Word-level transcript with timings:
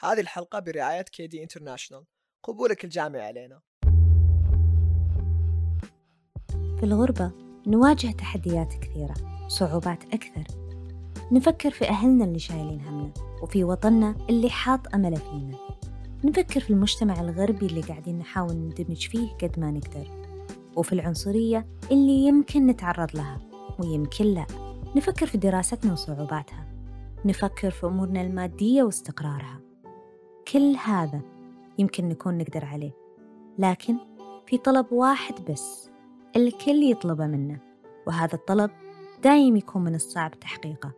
هذه 0.00 0.20
الحلقة 0.20 0.58
برعاية 0.58 1.02
كيدي 1.02 1.42
انترناشونال 1.42 2.04
قبولك 2.42 2.84
الجامعي 2.84 3.22
علينا. 3.22 3.60
في 6.50 6.82
الغربة 6.82 7.30
نواجه 7.66 8.10
تحديات 8.10 8.74
كثيرة 8.74 9.14
صعوبات 9.48 10.04
أكثر. 10.04 10.44
نفكر 11.32 11.70
في 11.70 11.88
أهلنا 11.88 12.24
اللي 12.24 12.38
شايلين 12.38 12.80
همنا 12.80 13.12
وفي 13.42 13.64
وطننا 13.64 14.26
اللي 14.30 14.50
حاط 14.50 14.94
أمله 14.94 15.16
فينا. 15.16 15.58
نفكر 16.24 16.60
في 16.60 16.70
المجتمع 16.70 17.20
الغربي 17.20 17.66
اللي 17.66 17.80
قاعدين 17.80 18.18
نحاول 18.18 18.56
نندمج 18.56 19.08
فيه 19.08 19.28
قد 19.28 19.58
ما 19.60 19.70
نقدر. 19.70 20.24
وفي 20.76 20.92
العنصرية 20.92 21.66
اللي 21.90 22.26
يمكن 22.26 22.66
نتعرض 22.66 23.16
لها 23.16 23.40
ويمكن 23.78 24.24
لا. 24.24 24.46
نفكر 24.96 25.26
في 25.26 25.38
دراستنا 25.38 25.92
وصعوباتها. 25.92 26.66
نفكر 27.24 27.70
في 27.70 27.86
أمورنا 27.86 28.20
المادية 28.20 28.82
واستقرارها. 28.82 29.67
كل 30.52 30.76
هذا 30.84 31.20
يمكن 31.78 32.08
نكون 32.08 32.38
نقدر 32.38 32.64
عليه 32.64 32.92
لكن 33.58 33.96
في 34.46 34.58
طلب 34.58 34.92
واحد 34.92 35.34
بس 35.50 35.90
الكل 36.36 36.90
يطلبه 36.90 37.26
منا 37.26 37.58
وهذا 38.06 38.34
الطلب 38.34 38.70
دايم 39.22 39.56
يكون 39.56 39.84
من 39.84 39.94
الصعب 39.94 40.40
تحقيقه 40.40 40.92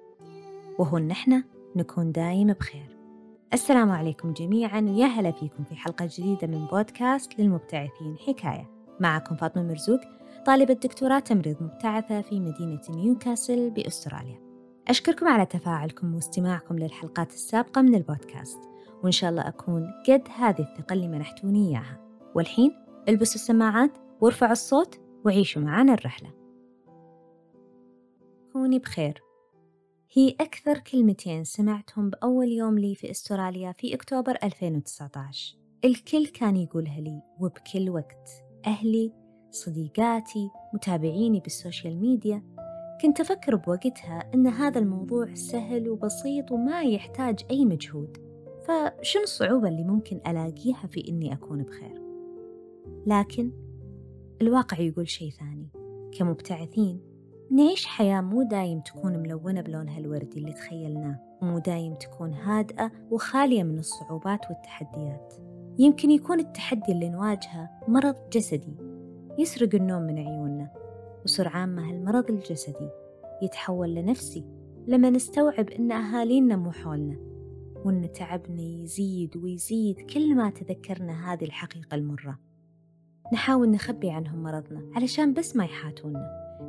وهو 0.78 0.96
إن 0.96 1.10
إحنا 1.10 1.44
نكون 1.76 2.12
دايم 2.12 2.52
بخير. 2.52 2.96
السلام 3.52 3.90
عليكم 3.90 4.32
جميعا 4.32 4.80
ويا 4.80 5.06
هلا 5.06 5.30
فيكم 5.30 5.64
في 5.64 5.76
حلقة 5.76 6.08
جديدة 6.10 6.46
من 6.46 6.66
بودكاست 6.66 7.40
للمبتعثين 7.40 8.16
حكاية. 8.26 8.70
معكم 9.00 9.36
فاطمة 9.36 9.62
مرزوق 9.62 10.00
طالبة 10.46 10.74
دكتوراه 10.74 11.18
تمريض 11.18 11.62
مبتعثة 11.62 12.20
في 12.20 12.40
مدينة 12.40 12.80
نيوكاسل 12.90 13.70
بأستراليا. 13.70 14.40
أشكركم 14.88 15.28
على 15.28 15.46
تفاعلكم 15.46 16.14
واستماعكم 16.14 16.78
للحلقات 16.78 17.32
السابقة 17.32 17.82
من 17.82 17.94
البودكاست. 17.94 18.69
وإن 19.04 19.12
شاء 19.12 19.30
الله 19.30 19.48
أكون 19.48 19.90
قد 20.08 20.22
هذه 20.36 20.60
الثقة 20.60 20.92
اللي 20.92 21.08
منحتوني 21.08 21.68
إياها. 21.68 22.00
والحين 22.34 22.72
البسوا 23.08 23.34
السماعات 23.34 23.90
وارفعوا 24.20 24.52
الصوت 24.52 25.00
وعيشوا 25.24 25.62
معانا 25.62 25.94
الرحلة. 25.94 26.30
كوني 28.52 28.78
بخير. 28.78 29.22
هي 30.12 30.34
أكثر 30.40 30.78
كلمتين 30.78 31.44
سمعتهم 31.44 32.10
بأول 32.10 32.48
يوم 32.48 32.78
لي 32.78 32.94
في 32.94 33.10
أستراليا 33.10 33.74
في 33.78 33.94
أكتوبر 33.94 34.38
2019 34.42 35.56
الكل 35.84 36.26
كان 36.26 36.56
يقولها 36.56 37.00
لي 37.00 37.22
وبكل 37.40 37.90
وقت. 37.90 38.30
أهلي 38.66 39.12
صديقاتي 39.50 40.50
متابعيني 40.74 41.40
بالسوشيال 41.40 42.00
ميديا. 42.00 42.42
كنت 43.02 43.20
أفكر 43.20 43.56
بوقتها 43.56 44.30
أن 44.34 44.46
هذا 44.46 44.78
الموضوع 44.78 45.34
سهل 45.34 45.88
وبسيط 45.88 46.52
وما 46.52 46.82
يحتاج 46.82 47.44
أي 47.50 47.64
مجهود. 47.64 48.29
فشنو 48.70 49.22
الصعوبة 49.22 49.68
اللي 49.68 49.84
ممكن 49.84 50.20
ألاقيها 50.26 50.86
في 50.86 51.08
إني 51.08 51.32
أكون 51.32 51.62
بخير؟ 51.62 52.02
لكن 53.06 53.50
الواقع 54.42 54.80
يقول 54.80 55.08
شيء 55.08 55.30
ثاني. 55.30 55.68
كمبتعثين 56.18 57.00
نعيش 57.50 57.86
حياة 57.86 58.20
مو 58.20 58.42
دايم 58.42 58.80
تكون 58.80 59.18
ملونة 59.18 59.60
بلونها 59.60 59.98
الوردي 59.98 60.38
اللي 60.38 60.52
تخيلناه. 60.52 61.18
ومو 61.42 61.58
دايم 61.58 61.94
تكون 61.94 62.32
هادئة 62.32 62.92
وخالية 63.10 63.62
من 63.62 63.78
الصعوبات 63.78 64.50
والتحديات. 64.50 65.34
يمكن 65.78 66.10
يكون 66.10 66.40
التحدي 66.40 66.92
اللي 66.92 67.08
نواجهه 67.08 67.70
مرض 67.88 68.16
جسدي. 68.32 68.76
يسرق 69.38 69.74
النوم 69.74 70.02
من 70.02 70.18
عيوننا. 70.18 70.70
وسرعان 71.24 71.68
ما 71.68 71.90
هالمرض 71.90 72.30
الجسدي 72.30 72.88
يتحول 73.42 73.94
لنفسي 73.94 74.44
لما 74.86 75.10
نستوعب 75.10 75.70
إن 75.70 75.92
أهالينا 75.92 76.56
مو 76.56 76.70
حولنا. 76.70 77.29
وإن 77.84 78.12
تعبنا 78.12 78.62
يزيد 78.62 79.36
ويزيد 79.36 80.00
كل 80.00 80.34
ما 80.34 80.50
تذكرنا 80.50 81.32
هذه 81.32 81.44
الحقيقة 81.44 81.94
المرة. 81.94 82.38
نحاول 83.32 83.70
نخبي 83.70 84.10
عنهم 84.10 84.42
مرضنا 84.42 84.90
علشان 84.94 85.34
بس 85.34 85.56
ما 85.56 85.64
يحاتونا. 85.64 86.26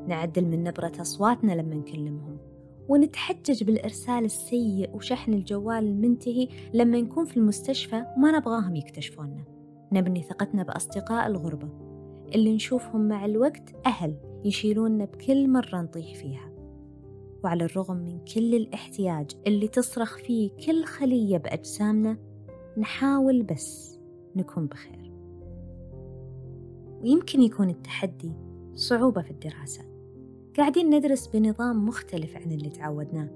نعدل 0.08 0.46
من 0.46 0.64
نبرة 0.64 0.92
أصواتنا 1.02 1.52
لما 1.52 1.76
نكلمهم. 1.76 2.38
ونتحجج 2.90 3.64
بالإرسال 3.64 4.26
السيء 4.26 4.96
وشحن 4.96 5.34
الجوال 5.34 5.84
المنتهي 5.84 6.48
لما 6.74 7.02
نكون 7.02 7.26
في 7.26 7.38
المستشفى 7.38 8.06
وما 8.18 8.38
نبغاهم 8.38 8.76
يكتشفونا. 8.76 9.46
نبني 9.92 10.22
ثقتنا 10.22 10.64
بأصدقاء 10.64 11.28
الغربة. 11.28 11.70
اللي 12.36 12.56
نشوفهم 12.56 13.08
مع 13.08 13.26
الوقت 13.26 13.76
أهل 13.86 14.16
يشيلوننا 14.46 15.06
بكل 15.06 15.50
مرة 15.50 15.82
نطيح 15.82 16.16
فيها. 16.16 16.51
وعلى 17.44 17.64
الرغم 17.64 17.98
من 17.98 18.26
كل 18.26 18.56
الاحتياج 18.56 19.32
اللي 19.48 19.68
تصرخ 19.68 20.18
فيه 20.18 20.52
كل 20.66 20.86
خلية 20.86 21.38
بأجسامنا 21.38 22.18
نحاول 22.78 23.44
بس 23.44 24.00
نكون 24.36 24.66
بخير. 24.68 25.12
ويمكن 27.02 27.42
يكون 27.42 27.70
التحدي 27.70 28.34
صعوبة 28.76 29.22
في 29.22 29.32
الدراسة. 29.32 29.84
قاعدين 30.58 30.96
ندرس 30.96 31.28
بنظام 31.28 31.86
مختلف 31.86 32.38
عن 32.38 32.52
اللي 32.52 32.70
تعودناه. 32.70 33.30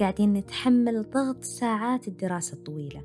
قاعدين 0.00 0.32
نتحمل 0.32 1.10
ضغط 1.10 1.44
ساعات 1.44 2.08
الدراسة 2.08 2.54
الطويلة. 2.54 3.02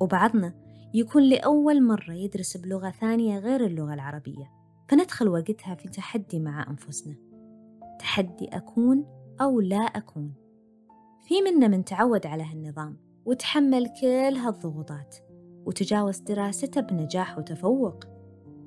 وبعضنا 0.00 0.54
يكون 0.94 1.22
لأول 1.22 1.82
مرة 1.82 2.12
يدرس 2.12 2.56
بلغة 2.56 2.90
ثانية 2.90 3.38
غير 3.38 3.66
اللغة 3.66 3.94
العربية. 3.94 4.50
فندخل 4.88 5.28
وقتها 5.28 5.74
في 5.74 5.88
تحدي 5.88 6.40
مع 6.40 6.70
أنفسنا. 6.70 7.14
تحدي 7.98 8.48
أكون 8.48 9.19
أو 9.40 9.60
لا 9.60 9.76
أكون. 9.76 10.32
في 11.20 11.42
منا 11.42 11.68
من 11.68 11.84
تعود 11.84 12.26
على 12.26 12.42
هالنظام 12.42 12.96
وتحمل 13.24 13.86
كل 14.00 14.36
هالضغوطات 14.36 15.16
وتجاوز 15.66 16.18
دراسته 16.18 16.80
بنجاح 16.80 17.38
وتفوق. 17.38 18.04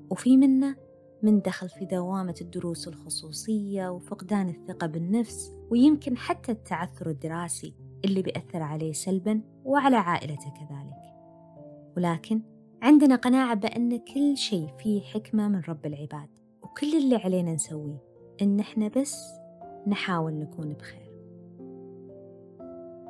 وفي 0.09 0.37
منا 0.37 0.75
من 1.23 1.41
دخل 1.41 1.69
في 1.69 1.85
دوامة 1.85 2.35
الدروس 2.41 2.87
الخصوصية 2.87 3.89
وفقدان 3.89 4.49
الثقة 4.49 4.87
بالنفس 4.87 5.51
ويمكن 5.71 6.17
حتى 6.17 6.51
التعثر 6.51 7.09
الدراسي 7.09 7.75
اللي 8.05 8.21
بيأثر 8.21 8.61
عليه 8.61 8.93
سلبا 8.93 9.41
وعلى 9.65 9.95
عائلته 9.95 10.49
كذلك. 10.49 11.03
ولكن 11.97 12.41
عندنا 12.81 13.15
قناعة 13.15 13.55
بأن 13.55 13.97
كل 13.97 14.37
شيء 14.37 14.67
فيه 14.77 15.01
حكمة 15.01 15.47
من 15.47 15.61
رب 15.61 15.85
العباد 15.85 16.29
وكل 16.63 16.97
اللي 16.97 17.15
علينا 17.15 17.53
نسويه 17.53 18.03
إن 18.41 18.59
إحنا 18.59 18.87
بس 18.87 19.42
نحاول 19.87 20.33
نكون 20.33 20.73
بخير. 20.73 21.03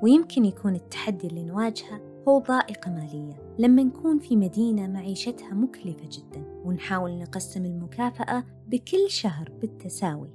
ويمكن 0.04 0.46
يكون 0.46 0.76
التحدي 0.76 1.28
اللي 1.28 1.44
نواجهه 1.44 2.02
هو 2.28 2.40
ضائقة 2.40 2.92
مالية. 2.92 3.56
لما 3.60 3.84
نكون 3.84 4.20
في 4.20 4.36
مدينة 4.36 4.88
معيشتها 4.88 5.54
مكلفة 5.54 6.10
جدا 6.12 6.46
ونحاول 6.64 7.18
نقسم 7.18 7.66
المكافأة 7.66 8.44
بكل 8.68 9.10
شهر 9.10 9.52
بالتساوي 9.62 10.30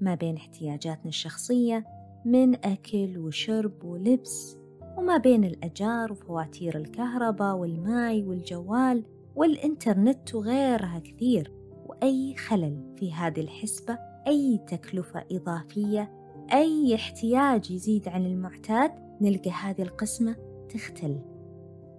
ما 0.00 0.14
بين 0.14 0.36
احتياجاتنا 0.36 1.08
الشخصية 1.08 1.84
من 2.24 2.54
أكل 2.54 3.18
وشرب 3.18 3.84
ولبس 3.84 4.56
وما 4.98 5.16
بين 5.16 5.44
الأجار 5.44 6.12
وفواتير 6.12 6.76
الكهرباء 6.76 7.56
والماي 7.56 8.24
والجوال 8.24 9.04
والإنترنت 9.36 10.34
وغيرها 10.34 10.98
كثير. 10.98 11.52
وأي 11.86 12.36
خلل 12.36 12.94
في 12.96 13.12
هذه 13.12 13.40
الحسبة 13.40 14.09
أي 14.26 14.60
تكلفة 14.68 15.24
إضافية 15.32 16.20
أي 16.52 16.94
احتياج 16.94 17.70
يزيد 17.70 18.08
عن 18.08 18.26
المعتاد 18.26 18.90
نلقى 19.20 19.50
هذه 19.50 19.82
القسمة 19.82 20.36
تختل 20.68 21.20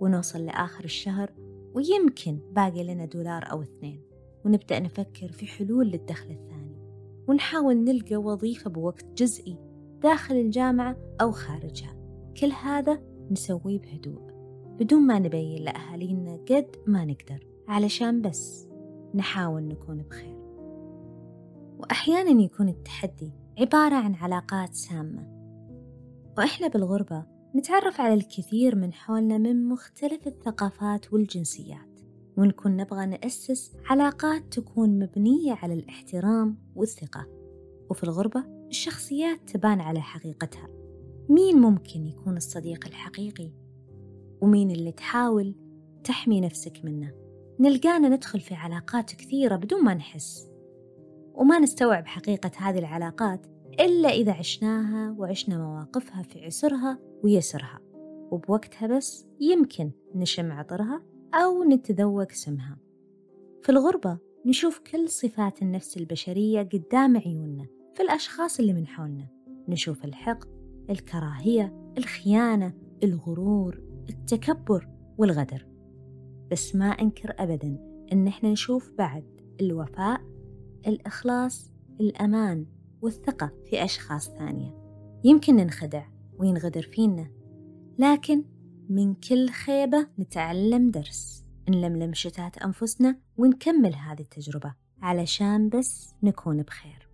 ونوصل 0.02 0.46
لآخر 0.46 0.84
الشهر 0.84 1.32
ويمكن 1.74 2.40
باقي 2.52 2.84
لنا 2.84 3.06
دولار 3.06 3.52
أو 3.52 3.62
اثنين. 3.62 4.02
ونبدأ 4.46 4.80
نفكر 4.80 5.32
في 5.32 5.48
حلول 5.48 5.88
للدخل 5.88 6.32
الثاني. 6.32 6.78
ونحاول 7.28 7.84
نلقى 7.84 8.16
وظيفة 8.16 8.70
بوقت 8.70 9.06
جزئي 9.18 9.58
داخل 10.04 10.36
الجامعة 10.36 10.98
أو 11.22 11.32
خارجها. 11.32 11.96
كل 12.42 12.52
هذا 12.52 13.02
نسويه 13.32 13.80
بهدوء 13.80 14.22
بدون 14.80 15.02
ما 15.02 15.20
نبين 15.20 15.64
لأهالينا 15.64 16.36
قد 16.50 16.76
ما 16.88 17.06
نقدر. 17.06 17.48
علشان 17.68 18.22
بس 18.22 18.68
نحاول 19.16 19.64
نكون 19.64 19.98
بخير. 19.98 20.41
وأحيانا 21.82 22.42
يكون 22.42 22.70
التحدي 22.70 23.32
عبارة 23.60 23.96
عن 23.96 24.16
علاقات 24.16 24.74
سامة. 24.74 25.28
وإحنا 26.38 26.68
بالغربة 26.68 27.26
نتعرف 27.56 28.02
على 28.02 28.14
الكثير 28.14 28.76
من 28.76 28.94
حولنا 28.94 29.38
من 29.38 29.66
مختلف 29.66 30.28
الثقافات 30.28 31.14
والجنسيات 31.14 32.02
ونكون 32.38 32.78
نبغى 32.78 33.06
نأسس 33.06 33.76
علاقات 33.86 34.54
تكون 34.54 35.00
مبنية 35.00 35.54
على 35.54 35.74
الاحترام 35.74 36.58
والثقة. 36.76 37.28
وفي 37.90 38.04
الغربة 38.04 38.44
الشخصيات 38.70 39.50
تبان 39.50 39.82
على 39.82 40.02
حقيقتها. 40.02 40.68
مين 41.30 41.58
ممكن 41.58 42.06
يكون 42.06 42.38
الصديق 42.38 42.88
الحقيقي؟ 42.88 43.52
ومين 44.42 44.72
اللي 44.72 44.92
تحاول 44.92 45.56
تحمي 46.04 46.42
نفسك 46.42 46.82
منه؟ 46.84 47.12
نلقانا 47.60 48.10
ندخل 48.10 48.40
في 48.40 48.56
علاقات 48.56 49.14
كثيرة 49.14 49.56
بدون 49.56 49.84
ما 49.84 49.94
نحس. 49.94 50.52
وما 51.42 51.60
نستوعب 51.60 52.08
حقيقة 52.08 52.52
هذه 52.58 52.80
العلاقات 52.80 53.46
إلا 53.80 54.10
إذا 54.10 54.32
عشناها 54.32 55.16
وعشنا 55.18 55.58
مواقفها 55.58 56.24
في 56.24 56.46
عسرها 56.46 57.00
ويسرها 57.24 57.80
وبوقتها 58.32 58.88
بس 58.88 59.28
يمكن 59.40 59.92
نشم 60.16 60.52
عطرها 60.52 61.04
أو 61.34 61.64
نتذوق 61.64 62.32
سمها. 62.32 62.78
في 63.64 63.70
الغربة 63.70 64.18
نشوف 64.46 64.80
كل 64.92 65.10
صفات 65.10 65.62
النفس 65.62 65.98
البشرية 65.98 66.62
قدام 66.62 67.18
عيوننا 67.18 67.68
في 67.96 68.04
الأشخاص 68.04 68.60
اللي 68.60 68.74
من 68.74 68.88
حولنا. 68.88 69.28
نشوف 69.68 70.06
الحقد 70.06 70.50
الكراهية 70.90 71.94
الخيانة 71.98 72.74
الغرور 73.04 73.82
التكبر 74.10 74.88
والغدر. 75.18 75.68
بس 76.52 76.76
ما 76.76 76.86
أنكر 76.86 77.34
أبدا 77.40 77.78
إن 78.14 78.28
إحنا 78.28 78.52
نشوف 78.52 78.92
بعد 78.98 79.42
الوفاء 79.62 80.31
الإخلاص 80.88 81.72
الأمان 82.00 82.66
والثقة 83.02 83.52
في 83.66 83.84
أشخاص 83.84 84.30
ثانية. 84.30 84.82
يمكن 85.24 85.56
ننخدع 85.56 86.06
وينغدر 86.38 86.82
فينا 86.82 87.32
لكن 88.00 88.44
من 88.90 89.14
كل 89.14 89.50
خيبة 89.50 90.08
نتعلم 90.20 90.92
درس 90.92 91.46
نلملم 91.70 92.14
شتات 92.14 92.58
أنفسنا 92.58 93.20
ونكمل 93.38 93.96
هذه 93.96 94.22
التجربة 94.22 94.74
علشان 95.02 95.70
بس 95.70 96.16
نكون 96.24 96.62
بخير. 96.62 97.10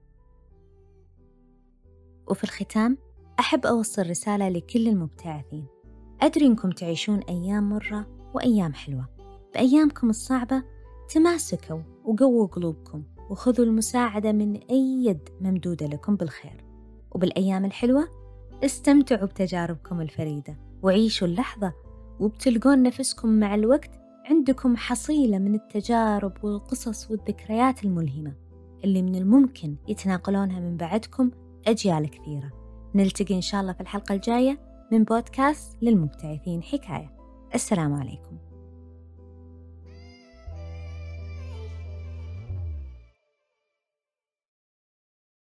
وفي 2.28 2.44
الختام 2.44 2.98
أحب 3.40 3.66
أوصل 3.66 4.10
رسالة 4.10 4.50
لكل 4.50 4.88
المبتعثين. 4.88 5.66
أدري 6.22 6.46
إنكم 6.46 6.69
تعيشون 6.69 7.19
أيام 7.19 7.69
مرة 7.69 8.08
وأيام 8.34 8.74
حلوة. 8.74 9.10
بأيامكم 9.54 10.10
الصعبة 10.10 10.64
تماسكوا 11.10 11.81
وقووا 12.06 12.48
قلوبكم. 12.48 13.04
وخذوا 13.30 13.66
المساعدة 13.66 14.32
من 14.32 14.56
أي 14.56 15.06
يد 15.06 15.30
ممدودة 15.42 15.86
لكم 15.86 16.16
بالخير. 16.16 16.64
وبالأيام 17.12 17.66
الحلوة 17.66 18.08
استمتعوا 18.64 19.26
بتجاربكم 19.26 20.02
الفريدة 20.02 20.58
وعيشوا 20.84 21.28
اللحظة 21.28 21.74
وبتلقون 22.20 22.84
نفسكم 22.84 23.30
مع 23.30 23.56
الوقت 23.56 23.92
عندكم 24.26 24.78
حصيلة 24.78 25.38
من 25.38 25.56
التجارب 25.56 26.34
والقصص 26.44 27.12
والذكريات 27.12 27.84
الملهمة 27.84 28.34
اللي 28.84 29.02
من 29.02 29.16
الممكن 29.16 29.76
يتناقلونها 29.88 30.60
من 30.60 30.78
بعدكم 30.78 31.32
أجيال 31.68 32.10
كثيرة. 32.10 32.52
نلتقي 32.96 33.36
إن 33.36 33.42
شاء 33.42 33.62
الله 33.62 33.74
في 33.74 33.82
الحلقة 33.82 34.16
الجاية 34.16 34.60
من 34.92 35.04
بودكاست 35.04 35.78
للمبتعثين 35.82 36.64
حكاية. 36.64 37.18
السلام 37.56 37.94
عليكم. 37.94 38.47